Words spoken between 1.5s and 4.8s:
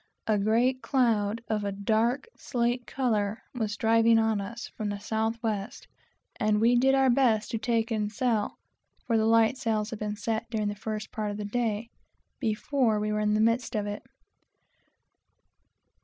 a dark slate color was driving on us